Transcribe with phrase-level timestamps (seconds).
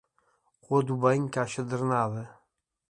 [0.63, 2.23] Rua do banho, caixa drenada.